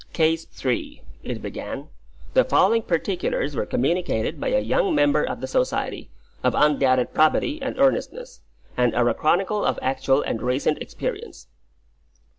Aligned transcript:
"Case 0.13 0.47
III.," 0.65 1.03
it 1.21 1.43
began. 1.43 1.89
"The 2.33 2.43
following 2.43 2.81
particulars 2.81 3.55
were 3.55 3.67
communicated 3.67 4.39
by 4.41 4.47
a 4.47 4.59
young 4.59 4.95
member 4.95 5.21
of 5.23 5.41
the 5.41 5.47
Society, 5.47 6.09
of 6.43 6.55
undoubted 6.55 7.13
probity 7.13 7.61
and 7.61 7.77
earnestness, 7.77 8.41
and 8.75 8.95
are 8.95 9.09
a 9.09 9.13
chronicle 9.13 9.63
of 9.63 9.77
actual 9.83 10.23
and 10.23 10.41
recent 10.41 10.81
experience." 10.81 11.49